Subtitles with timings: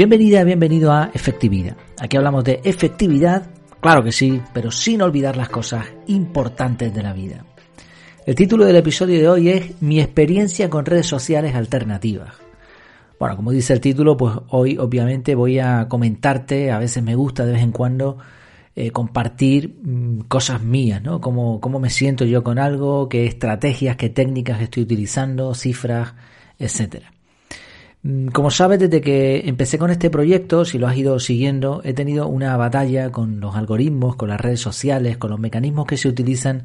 [0.00, 1.76] Bienvenida, bienvenido a Efectividad.
[2.00, 3.50] Aquí hablamos de efectividad,
[3.80, 7.44] claro que sí, pero sin olvidar las cosas importantes de la vida.
[8.24, 12.32] El título del episodio de hoy es Mi experiencia con redes sociales alternativas.
[13.18, 17.44] Bueno, como dice el título, pues hoy obviamente voy a comentarte, a veces me gusta
[17.44, 18.16] de vez en cuando
[18.74, 21.20] eh, compartir mm, cosas mías, ¿no?
[21.20, 26.14] Cómo, cómo me siento yo con algo, qué estrategias, qué técnicas estoy utilizando, cifras,
[26.58, 27.12] etcétera.
[28.02, 31.92] Mm, como sabes, desde que empecé con este proyecto, si lo has ido siguiendo, he
[31.92, 36.08] tenido una batalla con los algoritmos, con las redes sociales, con los mecanismos que se
[36.08, 36.64] utilizan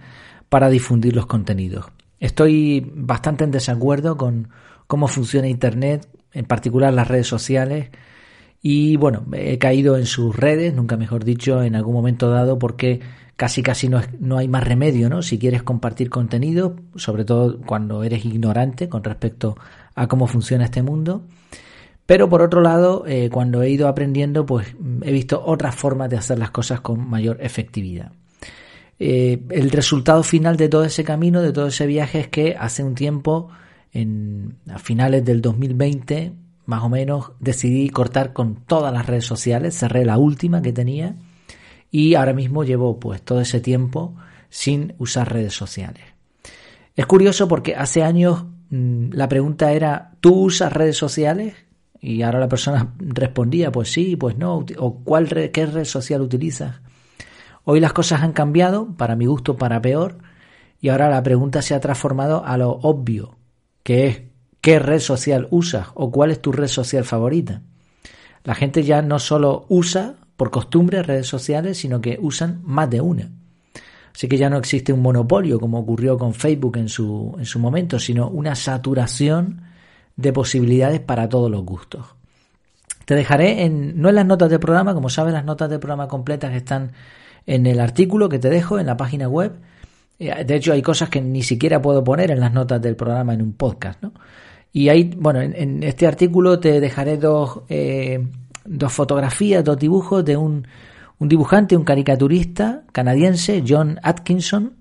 [0.50, 1.88] para difundir los contenidos.
[2.20, 4.50] Estoy bastante en desacuerdo con
[4.88, 7.90] cómo funciona Internet, en particular las redes sociales,
[8.62, 13.00] y bueno, he caído en sus redes, nunca mejor dicho, en algún momento dado, porque
[13.36, 15.22] casi casi no, no hay más remedio, ¿no?
[15.22, 20.84] Si quieres compartir contenido, sobre todo cuando eres ignorante con respecto a cómo funciona este
[20.84, 21.24] mundo.
[22.06, 26.18] Pero por otro lado, eh, cuando he ido aprendiendo, pues he visto otras formas de
[26.18, 28.12] hacer las cosas con mayor efectividad.
[29.00, 32.84] Eh, el resultado final de todo ese camino, de todo ese viaje, es que hace
[32.84, 33.50] un tiempo,
[33.92, 36.34] en, a finales del 2020,
[36.66, 41.16] más o menos, decidí cortar con todas las redes sociales, cerré la última que tenía
[41.92, 44.16] y ahora mismo llevo pues todo ese tiempo
[44.50, 46.04] sin usar redes sociales.
[46.96, 48.46] Es curioso porque hace años
[49.12, 51.56] la pregunta era, ¿tú usas redes sociales?
[52.02, 56.82] Y ahora la persona respondía, pues sí, pues no, o ¿cuál qué red social utilizas?
[57.64, 60.20] Hoy las cosas han cambiado, para mi gusto, para peor,
[60.80, 63.38] y ahora la pregunta se ha transformado a lo obvio,
[63.82, 64.22] que es
[64.62, 67.62] ¿qué red social usas o cuál es tu red social favorita?
[68.44, 73.02] La gente ya no solo usa por costumbre redes sociales, sino que usan más de
[73.02, 73.32] una.
[74.16, 77.60] Así que ya no existe un monopolio como ocurrió con Facebook en su, en su
[77.60, 79.62] momento, sino una saturación
[80.16, 82.16] de posibilidades para todos los gustos.
[83.04, 86.08] Te dejaré en, no en las notas del programa, como sabes, las notas del programa
[86.08, 86.94] completas están
[87.46, 89.52] en el artículo que te dejo en la página web.
[90.18, 93.34] Eh, de hecho, hay cosas que ni siquiera puedo poner en las notas del programa
[93.34, 94.14] en un podcast, ¿no?
[94.72, 98.26] Y ahí, bueno, en, este artículo te dejaré dos, eh,
[98.64, 100.66] dos fotografías, dos dibujos de un
[101.20, 104.74] un dibujante, un caricaturista canadiense, John Atkinson,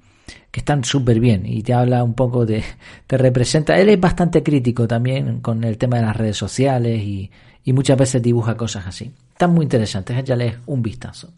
[0.51, 2.65] que están súper bien y te habla un poco de,
[3.07, 7.31] te representa, él es bastante crítico también con el tema de las redes sociales y,
[7.73, 9.11] muchas veces dibuja cosas así.
[9.33, 11.31] Están muy interesantes, ya lees un vistazo.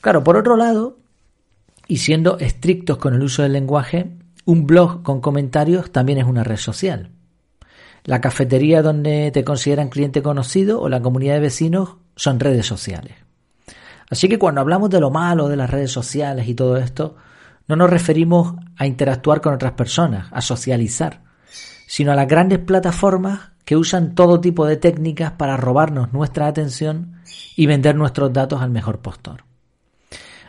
[0.00, 0.98] Claro, por otro lado,
[1.86, 4.10] y siendo estrictos con el uso del lenguaje,
[4.44, 7.10] un blog con comentarios también es una red social.
[8.04, 13.14] La cafetería donde te consideran cliente conocido o la comunidad de vecinos son redes sociales.
[14.10, 17.16] Así que cuando hablamos de lo malo de las redes sociales y todo esto,
[17.68, 21.22] no nos referimos a interactuar con otras personas, a socializar,
[21.86, 27.20] sino a las grandes plataformas que usan todo tipo de técnicas para robarnos nuestra atención
[27.54, 29.44] y vender nuestros datos al mejor postor.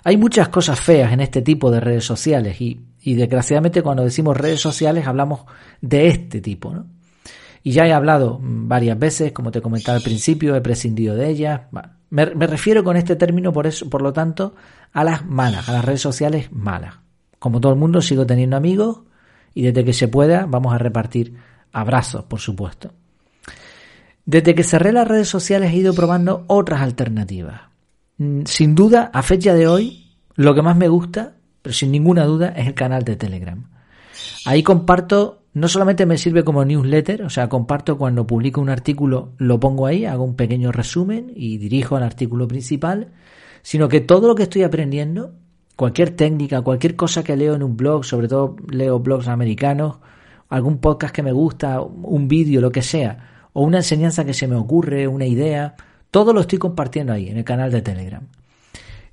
[0.03, 4.59] Hay muchas cosas feas en este tipo de redes sociales y, desgraciadamente cuando decimos redes
[4.59, 5.41] sociales hablamos
[5.81, 6.87] de este tipo, ¿no?
[7.61, 11.61] Y ya he hablado varias veces, como te comentaba al principio, he prescindido de ellas.
[12.11, 14.53] Me, refiero con este término, por eso, por lo tanto,
[14.91, 16.95] a las malas, a las redes sociales malas.
[17.39, 18.99] Como todo el mundo, sigo teniendo amigos
[19.53, 21.37] y desde que se pueda vamos a repartir
[21.71, 22.91] abrazos, por supuesto.
[24.25, 27.61] Desde que cerré las redes sociales he ido probando otras alternativas.
[28.17, 32.25] Mm, sin duda, a fecha de hoy, lo que más me gusta, pero sin ninguna
[32.25, 33.65] duda, es el canal de Telegram.
[34.45, 39.33] Ahí comparto no solamente me sirve como newsletter, o sea, comparto cuando publico un artículo,
[39.37, 43.09] lo pongo ahí, hago un pequeño resumen y dirijo al artículo principal,
[43.61, 45.33] sino que todo lo que estoy aprendiendo,
[45.75, 49.97] cualquier técnica, cualquier cosa que leo en un blog, sobre todo leo blogs americanos,
[50.47, 54.47] algún podcast que me gusta, un vídeo, lo que sea, o una enseñanza que se
[54.47, 55.75] me ocurre, una idea,
[56.11, 58.25] todo lo estoy compartiendo ahí en el canal de Telegram.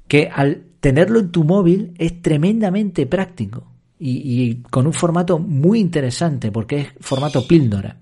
[0.06, 3.66] Que al tenerlo en tu móvil es tremendamente práctico
[3.98, 7.96] y, con un formato muy interesante porque es formato píldora.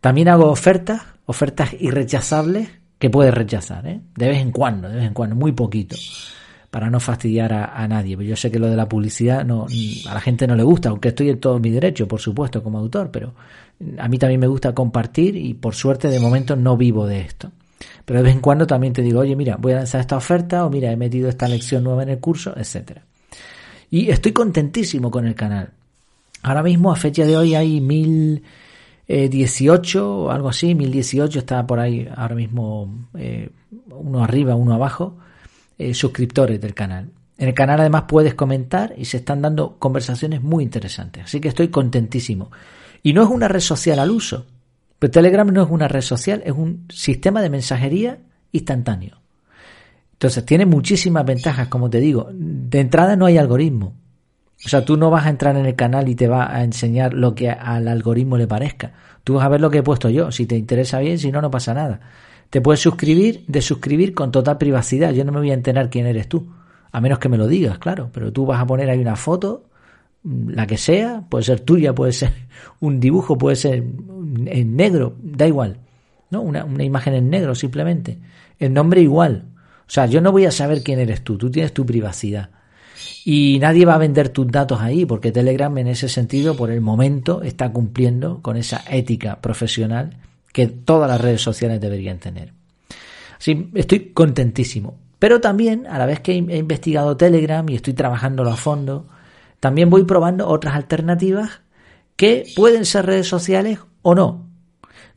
[0.00, 2.68] También hago ofertas, ofertas irrechazables
[2.98, 4.00] que puedes rechazar, ¿eh?
[4.16, 5.96] de vez en cuando, de vez en cuando, muy poquito,
[6.70, 8.16] para no fastidiar a, nadie.
[8.26, 9.66] Yo sé que lo de la publicidad no,
[10.08, 12.78] a la gente no le gusta, aunque estoy en todo mi derecho, por supuesto, como
[12.78, 13.34] autor, pero
[13.98, 17.50] a mí también me gusta compartir y por suerte de momento no vivo de esto.
[18.04, 20.64] Pero de vez en cuando también te digo, oye, mira, voy a lanzar esta oferta
[20.64, 23.02] o mira, he metido esta lección nueva en el curso, etcétera.
[23.94, 25.70] Y estoy contentísimo con el canal.
[26.42, 30.74] Ahora mismo, a fecha de hoy, hay 1018 o algo así.
[30.74, 33.50] 1018 está por ahí ahora mismo eh,
[33.90, 35.16] uno arriba, uno abajo.
[35.78, 37.12] Eh, suscriptores del canal.
[37.38, 41.26] En el canal además puedes comentar y se están dando conversaciones muy interesantes.
[41.26, 42.50] Así que estoy contentísimo.
[43.00, 44.44] Y no es una red social al uso,
[44.98, 48.18] Pero Telegram no es una red social, es un sistema de mensajería
[48.50, 49.20] instantáneo.
[50.14, 52.28] Entonces tiene muchísimas ventajas, como te digo.
[52.32, 53.94] De entrada no hay algoritmo.
[54.64, 57.12] O sea, tú no vas a entrar en el canal y te va a enseñar
[57.12, 58.92] lo que al algoritmo le parezca.
[59.24, 60.30] Tú vas a ver lo que he puesto yo.
[60.30, 62.00] Si te interesa bien, si no, no pasa nada.
[62.48, 65.12] Te puedes suscribir, de suscribir con total privacidad.
[65.12, 66.46] Yo no me voy a enterar quién eres tú.
[66.92, 68.10] A menos que me lo digas, claro.
[68.12, 69.64] Pero tú vas a poner ahí una foto,
[70.22, 72.32] la que sea, puede ser tuya, puede ser
[72.80, 73.82] un dibujo, puede ser
[74.46, 75.78] en negro, da igual.
[76.30, 76.40] ¿No?
[76.40, 78.18] Una, una imagen en negro simplemente.
[78.58, 79.53] El nombre igual.
[79.86, 81.36] O sea, yo no voy a saber quién eres tú.
[81.36, 82.50] Tú tienes tu privacidad.
[83.24, 86.80] Y nadie va a vender tus datos ahí, porque Telegram en ese sentido, por el
[86.80, 90.16] momento, está cumpliendo con esa ética profesional
[90.52, 92.52] que todas las redes sociales deberían tener.
[93.38, 94.96] Sí, estoy contentísimo.
[95.18, 99.06] Pero también, a la vez que he investigado Telegram y estoy trabajándolo a fondo,
[99.58, 101.62] también voy probando otras alternativas
[102.16, 104.43] que pueden ser redes sociales o no.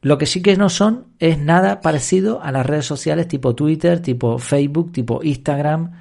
[0.08, 4.02] Lo que sí que no son es nada parecido a las redes sociales tipo Twitter,
[4.02, 5.92] tipo Facebook, tipo Instagram,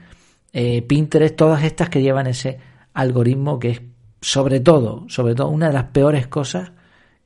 [0.52, 2.56] eh, Pinterest, todas estas que llevan ese
[2.94, 3.82] algoritmo que es
[4.20, 6.70] sobre todo, sobre todo una de las peores cosas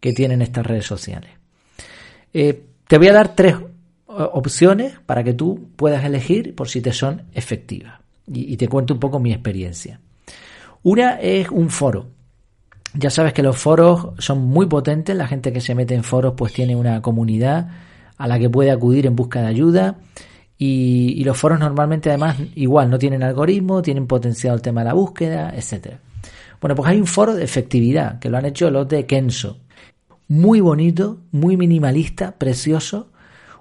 [0.01, 1.33] que tienen estas redes sociales.
[2.33, 3.57] Eh, te voy a dar tres
[4.07, 8.01] opciones para que tú puedas elegir por si te son efectivas.
[8.27, 10.01] Y te cuento un poco mi experiencia.
[10.83, 12.07] Una es un foro.
[12.95, 16.35] Ya sabes que los foros son muy potentes, la gente que se mete en foros
[16.37, 17.69] pues tiene una comunidad
[18.19, 19.99] a la que puede acudir en busca de ayuda
[20.63, 24.93] y, los foros normalmente además igual no tienen algoritmo, tienen potenciado el tema de la
[24.93, 26.01] búsqueda, etcétera.
[26.61, 29.61] Bueno, pues hay un foro de efectividad que lo han hecho los de Kenso.
[30.29, 33.09] Muy bonito, muy minimalista, precioso.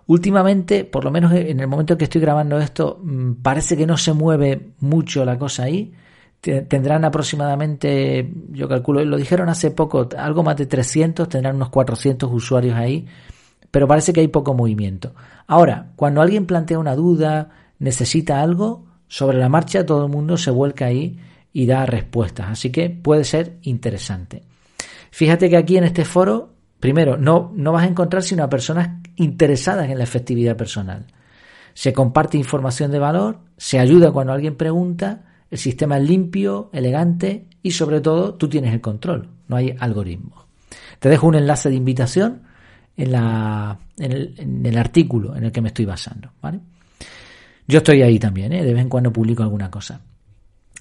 [0.08, 3.88] Últimamente, por lo menos en el momento en que estoy grabando esto, mm, parece que
[3.88, 5.94] no se mueve mucho la cosa ahí.
[6.42, 12.32] Tendrán aproximadamente, yo calculo, lo dijeron hace poco, algo más de 300, tendrán unos 400
[12.32, 13.06] usuarios ahí
[13.72, 15.14] pero parece que hay poco movimiento.
[15.48, 17.50] Ahora, cuando alguien plantea una duda,
[17.80, 21.20] necesita algo, sobre la marcha todo el mundo se vuelca ahí
[21.52, 24.44] y da respuestas, así que puede ser interesante.
[25.12, 29.02] Fíjate que aquí en este foro, primero, no, no vas a encontrar sino a personas
[29.16, 31.08] interesadas en la efectividad personal.
[31.74, 37.46] Se comparte información de valor, se ayuda cuando alguien pregunta, el sistema es limpio, elegante
[37.62, 40.46] y sobre todo tú tienes el control, no hay algoritmos.
[41.00, 42.44] Te dejo un enlace de invitación
[42.96, 46.31] en, la, en, el, en el artículo en el que me estoy basando.
[46.42, 46.60] ¿vale?
[47.68, 48.63] Yo estoy ahí también, ¿eh?
[48.63, 50.01] de vez en cuando publico alguna cosa.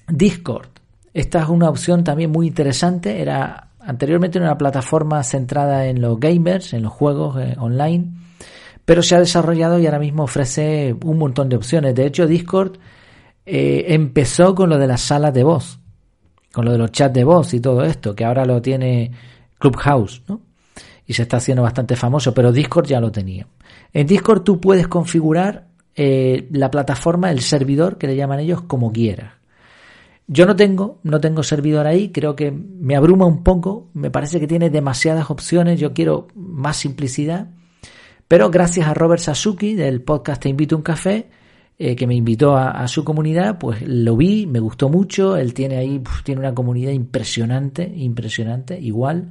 [0.07, 0.69] Discord.
[1.13, 3.21] Esta es una opción también muy interesante.
[3.21, 8.11] Era anteriormente una plataforma centrada en los gamers, en los juegos eh, online,
[8.85, 11.95] pero se ha desarrollado y ahora mismo ofrece un montón de opciones.
[11.95, 12.77] De hecho, Discord
[13.51, 15.79] eh, empezó con lo de las salas de voz,
[16.53, 19.11] con lo de los chats de voz y todo esto, que ahora lo tiene
[19.57, 20.41] Clubhouse, ¿no?
[21.07, 23.47] y se está haciendo bastante famoso, pero Discord ya lo tenía.
[23.91, 28.91] En Discord tú puedes configurar eh, la plataforma, el servidor que le llaman ellos como
[28.91, 29.33] quieras.
[30.27, 34.39] Yo no tengo, no tengo servidor ahí, creo que me abruma un poco, me parece
[34.39, 37.47] que tiene demasiadas opciones, yo quiero más simplicidad,
[38.27, 41.31] pero gracias a Robert Sasuki del podcast Te invito a un café,
[41.81, 45.77] eh, que me invitó a, su comunidad, pues lo vi, me gustó mucho, él tiene
[45.77, 49.29] ahí, tiene una comunidad impresionante, impresionante, igual.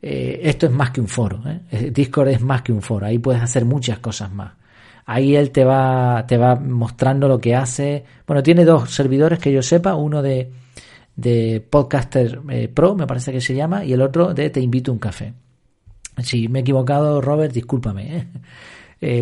[0.00, 1.42] Eh, esto es más que un foro.
[1.46, 1.90] ¿eh?
[1.90, 3.06] Discord es más que un foro.
[3.06, 4.52] Ahí puedes hacer muchas cosas más.
[5.04, 8.04] Ahí él te va, te va mostrando lo que hace.
[8.24, 10.48] Bueno, tiene dos servidores que yo sepa, uno de,
[11.16, 14.92] de Podcaster eh, Pro, me parece que se llama, y el otro de Te invito
[14.92, 15.34] a un café.
[16.18, 18.28] Si me he equivocado, Robert, discúlpame.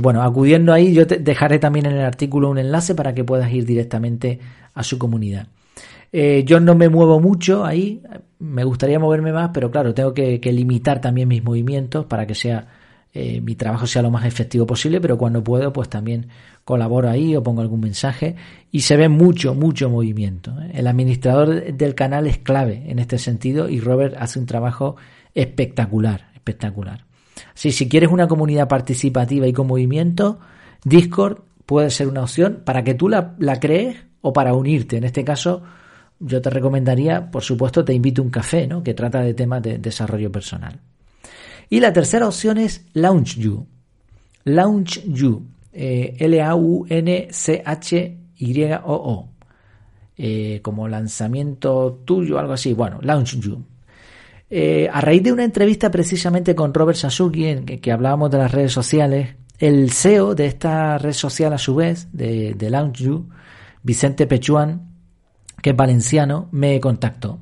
[0.03, 3.53] Bueno, acudiendo ahí, yo te dejaré también en el artículo un enlace para que puedas
[3.53, 4.41] ir directamente
[4.75, 5.47] a su comunidad.
[6.13, 8.03] Eh, yo no me muevo mucho ahí,
[8.39, 12.67] me gustaría moverme más, pero claro, tengo que, limitar también mis movimientos para que sea
[13.13, 16.29] eh, mi trabajo sea lo más efectivo posible, pero cuando puedo, pues también
[16.65, 18.37] colaboro ahí o pongo algún mensaje
[18.71, 20.55] y se ve mucho, mucho movimiento.
[20.63, 20.73] ¿eh?
[20.75, 24.97] El administrador del canal es clave en este sentido y Robert hace un trabajo
[25.35, 27.08] espectacular, espectacular.
[27.55, 30.39] Sí, si quieres una comunidad participativa y con movimiento,
[30.85, 34.97] Discord puede ser una opción para que tú la, la crees o para unirte.
[34.97, 35.63] En este caso,
[36.21, 38.83] yo te recomendaría, por supuesto, te invito a un café, ¿no?
[38.83, 40.81] que trata de temas de desarrollo personal.
[41.71, 43.67] Y la tercera opción es LaunchYou.
[44.45, 45.43] LaunchYou.
[45.73, 46.89] Eh, L-A-U-N-C-H-Y-O-O.
[50.21, 52.73] Eh, como lanzamiento tuyo, algo así.
[52.73, 53.63] Bueno, LaunchYou.
[54.51, 58.53] Eh, a raíz de una entrevista precisamente con Robert Sasuki, en que, hablábamos de las
[58.53, 63.29] redes sociales, el CEO de esta red social, a su vez, de, de LaunchYou,
[63.83, 64.89] Vicente Pechuan,
[65.63, 67.41] que es valenciano, me contactó.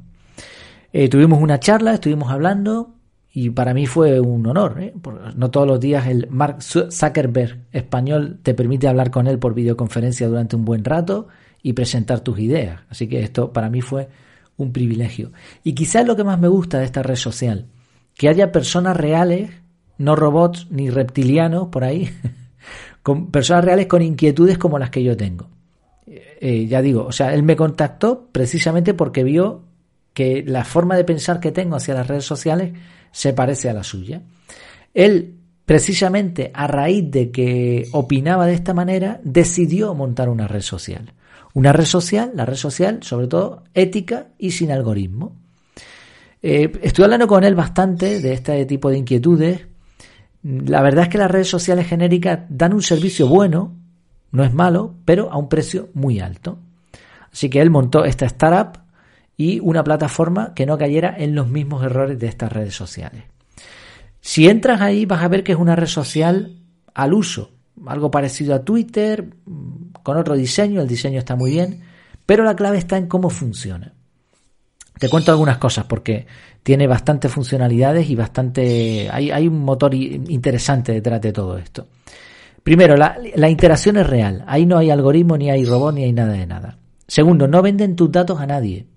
[0.92, 2.94] Eh, tuvimos una charla, estuvimos hablando
[3.32, 4.80] y para mí fue un honor.
[4.80, 4.94] ¿eh?
[5.36, 10.26] No todos los días el Mark Zuckerberg español te permite hablar con él por videoconferencia
[10.26, 11.28] durante un buen rato
[11.62, 12.80] y presentar tus ideas.
[12.88, 14.08] Así que esto para mí fue
[14.56, 15.32] un privilegio.
[15.62, 17.66] Y quizás lo que más me gusta de esta red social,
[18.14, 19.50] que haya personas reales,
[19.98, 22.10] no robots ni reptilianos por ahí,
[23.02, 25.48] con personas reales con inquietudes como las que yo tengo.
[26.06, 29.62] Eh, ya digo, o sea, él me contactó precisamente porque vio
[30.12, 32.72] que la forma de pensar que tengo hacia las redes sociales
[33.10, 34.22] se parece a la suya.
[34.94, 35.35] Él,
[35.66, 41.12] precisamente a raíz de que opinaba de esta manera, decidió montar una red social.
[41.54, 45.34] Una red social, la red social, sobre todo ética y sin algoritmo.
[46.40, 49.66] Eh, estoy hablando con él bastante de este tipo de inquietudes.
[50.42, 53.74] La verdad es que las redes sociales genéricas dan un servicio bueno,
[54.30, 56.60] no es malo, pero a un precio muy alto.
[57.32, 58.78] Así que él montó esta startup
[59.36, 63.24] y una plataforma que no cayera en los mismos errores de estas redes sociales.
[64.26, 66.56] Si entras ahí vas a ver que es una red social
[66.94, 67.52] al uso,
[67.86, 69.28] algo parecido a Twitter,
[70.02, 71.82] con otro diseño, el diseño está muy bien,
[72.26, 73.94] pero la clave está en cómo funciona.
[74.98, 76.26] Te cuento algunas cosas porque
[76.64, 79.08] tiene bastantes funcionalidades y bastante.
[79.12, 81.86] Hay, hay un motor interesante detrás de todo esto.
[82.64, 84.42] Primero, la, la, interacción es real.
[84.48, 86.78] Ahí no hay algoritmo, ni hay robot, ni hay nada de nada.
[87.06, 88.88] Segundo, no venden tus datos a nadie.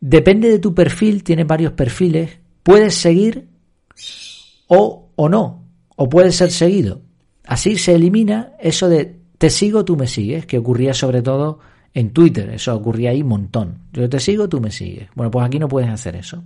[0.00, 3.52] Depende de tu perfil, tienes varios perfiles, puedes seguir
[4.68, 5.64] o, o no,
[5.96, 7.02] o puedes ser seguido.
[7.46, 11.58] Así se elimina eso de te sigo, tú me sigues, que ocurría sobre todo
[11.92, 13.78] en Twitter, eso ocurría ahí un montón.
[13.92, 15.08] Yo te sigo, tú me sigues.
[15.14, 16.42] Bueno, pues aquí no puedes hacer eso.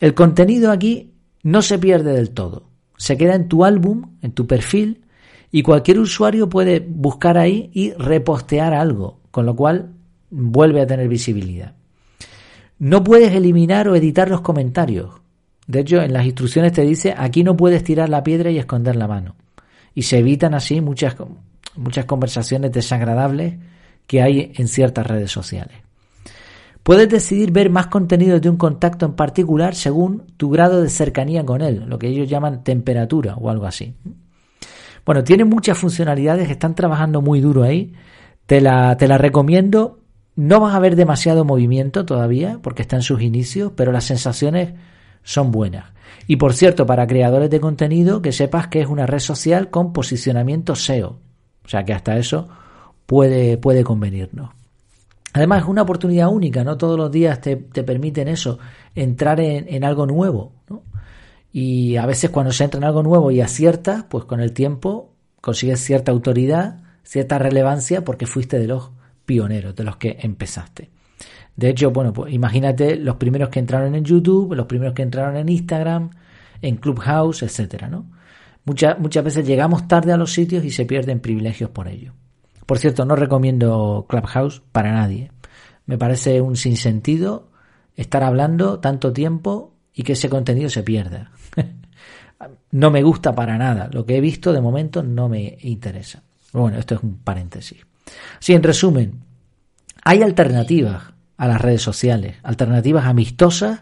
[0.00, 2.64] El contenido aquí no se pierde del todo.
[2.96, 5.02] Se queda en tu álbum, en tu perfil,
[5.50, 9.92] y cualquier usuario puede buscar ahí y repostear algo, con lo cual
[10.30, 11.74] vuelve a tener visibilidad.
[12.78, 15.21] No puedes eliminar o editar los comentarios.
[15.66, 18.96] De hecho, en las instrucciones te dice aquí no puedes tirar la piedra y esconder
[18.96, 19.36] la mano.
[19.94, 21.16] Y se evitan así muchas,
[21.76, 23.54] muchas conversaciones desagradables
[24.06, 25.76] que hay en ciertas redes sociales.
[26.82, 31.44] Puedes decidir ver más contenido de un contacto en particular según tu grado de cercanía
[31.44, 33.94] con él, lo que ellos llaman temperatura o algo así.
[35.06, 37.92] Bueno, tiene muchas funcionalidades, están trabajando muy duro ahí.
[38.46, 40.02] Te la, te la recomiendo
[40.34, 44.72] no vas a ver demasiado movimiento todavía porque está en sus inicios, pero las sensaciones
[45.22, 45.86] son buenas.
[46.26, 49.92] Y por cierto, para creadores de contenido, que sepas que es una red social con
[49.92, 51.18] posicionamiento SEO.
[51.64, 52.48] O sea que hasta eso
[53.06, 54.50] puede, puede convenirnos.
[55.32, 58.58] Además, es una oportunidad única, no todos los días te, permiten eso,
[58.94, 60.52] entrar en, en algo nuevo.
[60.68, 60.82] ¿no?
[61.52, 65.12] Y a veces cuando se entra en algo nuevo y aciertas, pues con el tiempo
[65.40, 68.90] consigues cierta autoridad, cierta relevancia porque fuiste de los
[69.24, 70.90] pioneros, de los que empezaste.
[71.56, 75.36] De hecho, bueno, pues imagínate los primeros que entraron en YouTube, los primeros que entraron
[75.36, 76.10] en Instagram,
[76.60, 78.06] en Clubhouse, etcétera, ¿no?
[78.64, 82.12] Muchas, muchas veces llegamos tarde a los sitios y se pierden privilegios por ello.
[82.64, 85.32] Por cierto, no recomiendo Clubhouse para nadie.
[85.84, 87.50] Me parece un sinsentido
[87.96, 91.32] estar hablando tanto tiempo y que ese contenido se pierda.
[92.70, 93.90] no me gusta para nada.
[93.92, 96.22] Lo que he visto de momento no me interesa.
[96.52, 97.84] Bueno, esto es un paréntesis.
[98.38, 99.20] Sí, en resumen,
[100.04, 101.11] hay alternativas
[101.42, 103.80] a las redes sociales, alternativas amistosas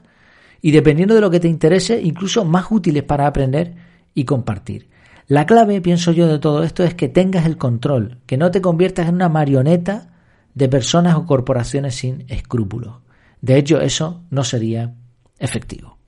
[0.63, 3.75] y dependiendo de lo que te interese, incluso más útiles para aprender
[4.15, 4.89] y compartir.
[5.27, 8.63] La clave, pienso yo, de todo esto es que tengas el control, que no te
[8.63, 10.09] conviertas en una marioneta
[10.55, 12.95] de personas o corporaciones sin escrúpulos.
[13.43, 14.95] De hecho, eso no sería
[15.39, 15.99] efectivo.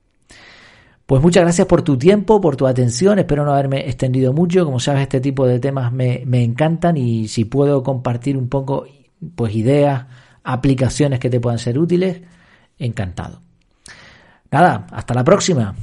[1.05, 3.19] Pues muchas gracias por tu tiempo, por tu atención.
[3.19, 4.65] Espero no haberme extendido mucho.
[4.65, 8.87] Como sabes, este tipo de temas me, me encantan y si puedo compartir un poco
[9.35, 10.07] pues ideas,
[10.45, 12.21] aplicaciones que te puedan ser útiles,
[12.79, 13.41] encantado.
[14.51, 15.75] Nada, hasta la próxima.